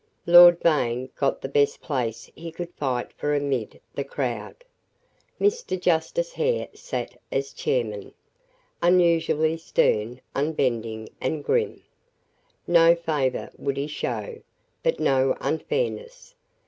[0.25, 4.55] Lord Vane got the best place he could fight for amid the crowd.
[5.39, 5.79] Mr.
[5.79, 8.11] Justice Hare sat as chairman,
[8.81, 11.83] unusually stern, unbending, and grim.
[12.65, 14.41] No favor would he show,
[14.81, 16.33] but no unfairness.